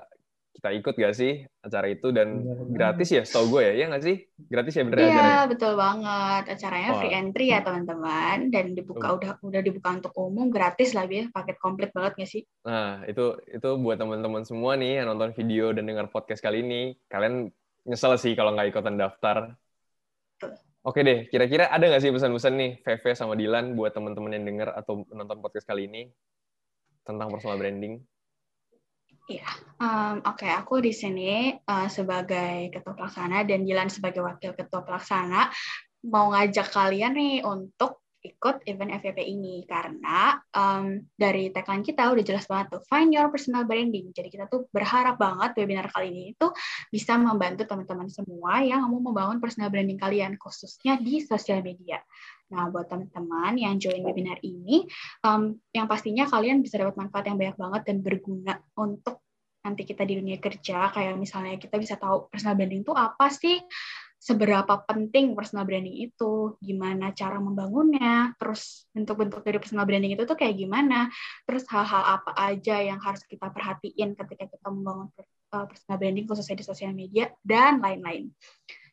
kita 0.54 0.70
ikut 0.70 0.94
gak 0.94 1.14
sih 1.18 1.42
acara 1.60 1.86
itu? 1.90 2.14
Dan 2.14 2.46
ya, 2.46 2.54
gratis 2.70 3.08
ya 3.10 3.22
setahu 3.26 3.58
gue 3.58 3.62
ya 3.66 3.72
ya 3.74 3.84
nggak 3.90 4.04
sih? 4.06 4.16
Gratis 4.46 4.74
ya 4.78 4.82
bener 4.86 4.98
iya 5.02 5.10
acaranya? 5.10 5.44
betul 5.50 5.72
banget. 5.74 6.44
Acaranya 6.54 6.90
oh. 6.94 6.98
free 7.02 7.14
entry 7.14 7.46
ya 7.50 7.60
teman-teman. 7.60 8.38
Dan 8.54 8.64
dibuka 8.78 9.06
uh. 9.10 9.16
udah 9.18 9.30
udah 9.42 9.60
dibuka 9.60 9.88
untuk 9.92 10.12
umum 10.14 10.48
gratis 10.48 10.94
lah 10.94 11.04
ya. 11.10 11.26
Paket 11.34 11.56
komplit 11.58 11.90
banget 11.90 12.12
gak 12.22 12.30
sih? 12.30 12.42
Nah 12.62 13.02
itu 13.10 13.34
itu 13.50 13.68
buat 13.82 13.98
teman-teman 13.98 14.46
semua 14.46 14.78
nih 14.78 15.02
yang 15.02 15.10
nonton 15.10 15.34
video 15.34 15.74
dan 15.74 15.84
dengar 15.90 16.06
podcast 16.08 16.40
kali 16.40 16.62
ini. 16.62 16.94
Kalian 17.10 17.50
nyesel 17.84 18.16
sih 18.16 18.32
kalau 18.32 18.56
nggak 18.56 18.72
ikutan 18.72 18.96
daftar. 18.96 19.58
Oke 20.84 21.00
deh, 21.00 21.24
kira-kira 21.32 21.72
ada 21.72 21.80
nggak 21.88 22.02
sih 22.04 22.12
pesan-pesan 22.12 22.54
nih, 22.60 22.70
VV 22.84 23.04
sama 23.16 23.32
Dilan 23.40 23.72
buat 23.72 23.96
teman-teman 23.96 24.36
yang 24.36 24.44
dengar 24.44 24.68
atau 24.76 25.00
nonton 25.08 25.40
podcast 25.40 25.64
kali 25.64 25.88
ini 25.88 26.12
tentang 27.08 27.32
personal 27.32 27.56
branding? 27.56 28.04
Iya, 29.24 29.48
um, 29.80 30.20
oke. 30.20 30.44
Okay. 30.44 30.52
Aku 30.52 30.84
di 30.84 30.92
sini 30.92 31.56
uh, 31.56 31.88
sebagai 31.88 32.68
ketua 32.68 32.92
pelaksana 32.92 33.40
dan 33.48 33.64
Dilan 33.64 33.88
sebagai 33.88 34.20
wakil 34.20 34.52
ketua 34.52 34.84
pelaksana 34.84 35.48
mau 36.12 36.28
ngajak 36.36 36.68
kalian 36.68 37.16
nih 37.16 37.40
untuk 37.40 38.04
ikut 38.24 38.64
event 38.64 39.00
FVP 39.04 39.20
ini 39.20 39.68
karena 39.68 40.40
um, 40.56 40.96
dari 41.12 41.52
tagline 41.52 41.84
kita 41.84 42.08
udah 42.08 42.24
jelas 42.24 42.48
banget 42.48 42.76
tuh 42.76 42.82
find 42.88 43.12
your 43.12 43.28
personal 43.28 43.68
branding. 43.68 44.12
Jadi 44.16 44.32
kita 44.32 44.48
tuh 44.48 44.64
berharap 44.72 45.20
banget 45.20 45.52
webinar 45.60 45.92
kali 45.92 46.08
ini 46.08 46.22
itu 46.32 46.48
bisa 46.88 47.20
membantu 47.20 47.68
teman-teman 47.68 48.08
semua 48.08 48.64
yang 48.64 48.88
mau 48.88 49.00
membangun 49.00 49.40
personal 49.44 49.68
branding 49.68 50.00
kalian 50.00 50.40
khususnya 50.40 50.96
di 50.96 51.20
sosial 51.20 51.60
media. 51.60 52.00
Nah, 52.52 52.68
buat 52.68 52.86
teman-teman 52.90 53.56
yang 53.56 53.80
join 53.80 54.04
webinar 54.04 54.36
ini, 54.44 54.84
um, 55.24 55.56
yang 55.72 55.88
pastinya 55.88 56.28
kalian 56.28 56.60
bisa 56.60 56.76
dapat 56.76 57.00
manfaat 57.00 57.24
yang 57.30 57.40
banyak 57.40 57.56
banget 57.56 57.82
dan 57.88 57.96
berguna 58.04 58.60
untuk 58.76 59.24
nanti 59.64 59.88
kita 59.88 60.04
di 60.04 60.20
dunia 60.20 60.36
kerja, 60.36 60.92
kayak 60.92 61.16
misalnya 61.16 61.56
kita 61.56 61.80
bisa 61.80 61.96
tahu 61.96 62.28
personal 62.28 62.52
branding 62.52 62.84
itu 62.84 62.92
apa 62.92 63.32
sih, 63.32 63.64
seberapa 64.20 64.84
penting 64.84 65.32
personal 65.32 65.64
branding 65.64 66.04
itu, 66.04 66.56
gimana 66.60 67.16
cara 67.16 67.40
membangunnya, 67.40 68.36
terus 68.36 68.84
bentuk-bentuk 68.92 69.40
dari 69.40 69.56
personal 69.56 69.88
branding 69.88 70.16
itu 70.16 70.28
tuh 70.28 70.36
kayak 70.36 70.56
gimana, 70.60 71.08
terus 71.48 71.64
hal-hal 71.72 72.20
apa 72.20 72.36
aja 72.36 72.76
yang 72.80 73.00
harus 73.00 73.24
kita 73.24 73.48
perhatiin 73.48 74.12
ketika 74.12 74.48
kita 74.52 74.68
membangun 74.68 75.08
uh, 75.56 75.64
personal 75.64 75.96
branding 75.96 76.28
khususnya 76.28 76.56
di 76.60 76.64
sosial 76.64 76.92
media, 76.92 77.32
dan 77.40 77.80
lain-lain. 77.80 78.32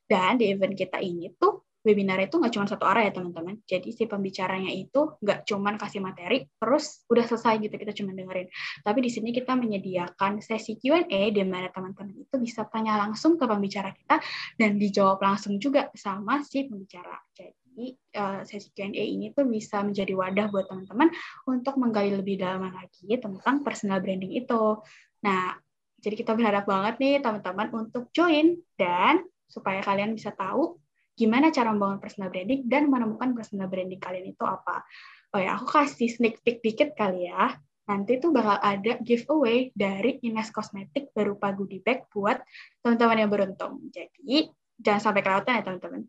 Dan 0.08 0.39
di 0.39 0.51
event 0.51 0.75
kita 0.75 1.00
ini 1.00 1.31
tuh 1.36 1.63
webinar 1.81 2.21
itu 2.21 2.38
nggak 2.38 2.53
cuma 2.53 2.65
satu 2.69 2.85
arah 2.85 3.09
ya 3.09 3.11
teman-teman. 3.13 3.57
Jadi 3.65 3.89
si 3.93 4.05
pembicaranya 4.05 4.69
itu 4.69 5.17
nggak 5.21 5.50
cuma 5.50 5.73
kasih 5.77 6.01
materi, 6.01 6.45
terus 6.57 7.05
udah 7.09 7.25
selesai 7.25 7.57
gitu 7.61 7.75
kita 7.77 7.93
cuma 7.97 8.13
dengerin. 8.13 8.47
Tapi 8.85 9.00
di 9.01 9.09
sini 9.09 9.29
kita 9.33 9.57
menyediakan 9.57 10.41
sesi 10.41 10.77
Q&A 10.77 11.21
di 11.33 11.41
mana 11.45 11.69
teman-teman 11.73 12.13
itu 12.17 12.35
bisa 12.38 12.65
tanya 12.69 12.97
langsung 13.01 13.35
ke 13.38 13.45
pembicara 13.45 13.93
kita 13.93 14.21
dan 14.57 14.77
dijawab 14.77 15.17
langsung 15.21 15.57
juga 15.57 15.89
sama 15.97 16.45
si 16.45 16.69
pembicara. 16.69 17.17
Jadi 17.33 17.97
uh, 18.17 18.41
sesi 18.45 18.69
Q&A 18.73 19.01
ini 19.01 19.33
tuh 19.33 19.45
bisa 19.50 19.81
menjadi 19.81 20.13
wadah 20.13 20.47
buat 20.50 20.69
teman-teman 20.69 21.09
untuk 21.50 21.77
menggali 21.77 22.13
lebih 22.13 22.41
dalam 22.41 22.69
lagi 22.69 23.09
tentang 23.17 23.65
personal 23.65 24.01
branding 24.01 24.38
itu. 24.38 24.77
Nah, 25.21 25.57
jadi 26.01 26.17
kita 26.17 26.33
berharap 26.33 26.65
banget 26.65 26.97
nih 26.97 27.15
teman-teman 27.21 27.69
untuk 27.85 28.09
join 28.09 28.57
dan 28.73 29.21
supaya 29.45 29.85
kalian 29.85 30.17
bisa 30.17 30.33
tahu 30.33 30.80
gimana 31.15 31.51
cara 31.53 31.75
membangun 31.75 31.99
personal 31.99 32.31
branding 32.31 32.65
dan 32.65 32.87
menemukan 32.87 33.35
personal 33.35 33.67
branding 33.67 34.01
kalian 34.01 34.31
itu 34.31 34.43
apa. 34.43 34.83
Oh 35.31 35.39
ya, 35.39 35.55
aku 35.55 35.67
kasih 35.69 36.11
sneak 36.11 36.43
peek 36.43 36.59
dikit 36.59 36.91
kali 36.95 37.31
ya. 37.31 37.55
Nanti 37.87 38.19
tuh 38.19 38.31
bakal 38.31 38.59
ada 38.59 38.99
giveaway 39.03 39.71
dari 39.75 40.19
Ines 40.23 40.51
Cosmetic 40.51 41.11
berupa 41.11 41.51
goodie 41.51 41.83
bag 41.83 42.07
buat 42.11 42.39
teman-teman 42.83 43.27
yang 43.27 43.31
beruntung. 43.31 43.83
Jadi, 43.91 44.47
jangan 44.79 45.01
sampai 45.11 45.21
kelewatan 45.23 45.59
ya 45.59 45.63
teman-teman. 45.63 46.01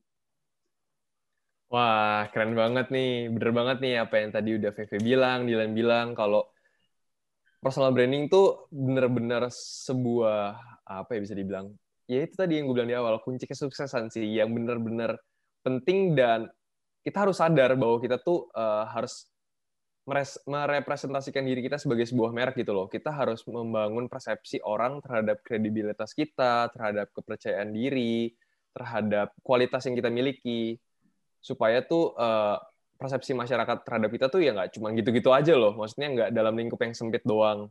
Wah, 1.72 2.28
keren 2.30 2.52
banget 2.52 2.92
nih. 2.92 3.32
Bener 3.32 3.50
banget 3.56 3.76
nih 3.80 3.94
apa 4.04 4.14
yang 4.20 4.30
tadi 4.30 4.50
udah 4.60 4.70
Veve 4.76 4.98
bilang, 5.00 5.48
Dilan 5.48 5.72
bilang, 5.72 6.06
kalau 6.12 6.52
personal 7.64 7.96
branding 7.96 8.28
tuh 8.28 8.68
bener-bener 8.68 9.48
sebuah, 9.54 10.58
apa 10.84 11.10
ya 11.16 11.20
bisa 11.24 11.32
dibilang, 11.32 11.72
ya 12.12 12.28
itu 12.28 12.34
tadi 12.36 12.60
yang 12.60 12.68
gue 12.68 12.76
bilang 12.76 12.90
di 12.92 12.96
awal 12.96 13.16
kunci 13.24 13.48
kesuksesan 13.48 14.12
sih 14.12 14.36
yang 14.36 14.52
benar-benar 14.52 15.16
penting 15.64 16.12
dan 16.12 16.52
kita 17.00 17.24
harus 17.24 17.40
sadar 17.40 17.74
bahwa 17.74 17.96
kita 17.98 18.20
tuh 18.20 18.52
uh, 18.52 18.84
harus 18.92 19.32
merepresentasikan 20.46 21.46
diri 21.46 21.62
kita 21.62 21.78
sebagai 21.78 22.02
sebuah 22.10 22.34
merek 22.34 22.58
gitu 22.58 22.74
loh. 22.74 22.90
Kita 22.90 23.14
harus 23.14 23.46
membangun 23.46 24.10
persepsi 24.10 24.58
orang 24.66 24.98
terhadap 24.98 25.46
kredibilitas 25.46 26.10
kita, 26.10 26.74
terhadap 26.74 27.14
kepercayaan 27.14 27.70
diri, 27.70 28.34
terhadap 28.74 29.30
kualitas 29.46 29.86
yang 29.86 29.94
kita 29.94 30.10
miliki, 30.10 30.74
supaya 31.38 31.86
tuh 31.86 32.18
uh, 32.18 32.58
persepsi 32.98 33.34
masyarakat 33.34 33.86
terhadap 33.86 34.10
kita 34.10 34.26
tuh 34.26 34.42
ya 34.42 34.50
nggak 34.54 34.74
cuma 34.74 34.90
gitu-gitu 34.90 35.30
aja 35.30 35.54
loh. 35.54 35.74
Maksudnya 35.78 36.08
nggak 36.10 36.30
dalam 36.34 36.54
lingkup 36.58 36.82
yang 36.82 36.94
sempit 36.98 37.22
doang. 37.22 37.70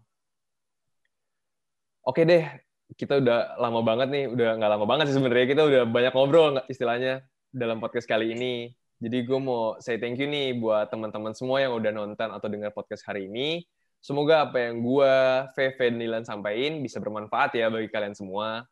Oke 2.02 2.24
deh, 2.24 2.48
kita 2.96 3.24
udah 3.24 3.56
lama 3.60 3.82
banget 3.84 4.08
nih, 4.12 4.26
udah 4.32 4.50
nggak 4.60 4.72
lama 4.78 4.86
banget 4.88 5.06
sih 5.12 5.16
sebenarnya 5.16 5.48
kita 5.48 5.64
udah 5.64 5.82
banyak 5.88 6.14
ngobrol 6.14 6.60
istilahnya 6.68 7.24
dalam 7.52 7.80
podcast 7.80 8.08
kali 8.08 8.36
ini. 8.36 8.72
Jadi 9.02 9.18
gue 9.26 9.40
mau 9.42 9.82
say 9.82 9.98
thank 9.98 10.22
you 10.22 10.30
nih 10.30 10.62
buat 10.62 10.94
teman-teman 10.94 11.34
semua 11.34 11.58
yang 11.58 11.74
udah 11.74 11.90
nonton 11.90 12.30
atau 12.30 12.48
dengar 12.52 12.70
podcast 12.70 13.02
hari 13.10 13.26
ini. 13.26 13.66
Semoga 14.02 14.50
apa 14.50 14.58
yang 14.58 14.82
gue, 14.82 15.14
dan 15.54 15.94
Nilan 15.98 16.26
sampaikan 16.26 16.82
bisa 16.82 16.98
bermanfaat 17.02 17.54
ya 17.58 17.70
bagi 17.70 17.90
kalian 17.90 18.14
semua. 18.14 18.66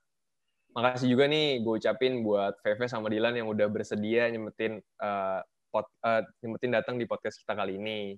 Makasih 0.74 1.10
juga 1.10 1.26
nih 1.26 1.66
gue 1.66 1.74
ucapin 1.82 2.22
buat 2.22 2.58
Veve 2.62 2.86
sama 2.86 3.10
Dilan 3.10 3.38
yang 3.38 3.50
udah 3.50 3.66
bersedia 3.70 4.30
nyemetin 4.30 4.78
uh, 5.02 5.42
pot, 5.74 5.86
uh, 6.06 6.22
nyemetin 6.46 6.78
datang 6.78 7.02
di 7.02 7.10
podcast 7.10 7.42
kita 7.42 7.58
kali 7.58 7.82
ini. 7.82 8.18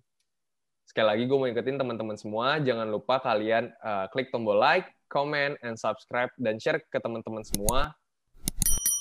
Sekali 0.92 1.08
lagi 1.08 1.24
gue 1.24 1.38
mau 1.40 1.48
ingetin 1.48 1.80
teman-teman 1.80 2.20
semua, 2.20 2.60
jangan 2.60 2.84
lupa 2.84 3.24
kalian 3.24 3.72
uh, 3.80 4.12
klik 4.12 4.28
tombol 4.28 4.60
like, 4.60 4.92
comment, 5.08 5.56
and 5.64 5.80
subscribe, 5.80 6.28
dan 6.36 6.60
share 6.60 6.84
ke 6.84 7.00
teman-teman 7.00 7.48
semua 7.48 7.96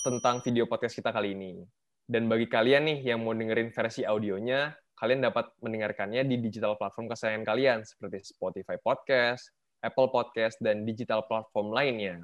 tentang 0.06 0.38
video 0.46 0.70
podcast 0.70 0.94
kita 0.94 1.10
kali 1.10 1.34
ini. 1.34 1.66
Dan 2.06 2.30
bagi 2.30 2.46
kalian 2.46 2.86
nih 2.86 3.10
yang 3.10 3.26
mau 3.26 3.34
dengerin 3.34 3.74
versi 3.74 4.06
audionya, 4.06 4.70
kalian 5.02 5.18
dapat 5.18 5.50
mendengarkannya 5.58 6.22
di 6.30 6.38
digital 6.38 6.78
platform 6.78 7.10
kesayangan 7.10 7.42
kalian, 7.42 7.82
seperti 7.82 8.22
Spotify 8.22 8.78
Podcast, 8.78 9.50
Apple 9.82 10.14
Podcast, 10.14 10.62
dan 10.62 10.86
digital 10.86 11.26
platform 11.26 11.74
lainnya. 11.74 12.22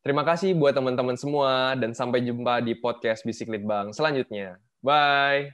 Terima 0.00 0.24
kasih 0.24 0.56
buat 0.56 0.72
teman-teman 0.72 1.20
semua, 1.20 1.76
dan 1.76 1.92
sampai 1.92 2.24
jumpa 2.24 2.64
di 2.64 2.72
podcast 2.80 3.28
Bisik 3.28 3.52
Litbang 3.52 3.92
selanjutnya. 3.92 4.56
Bye! 4.80 5.52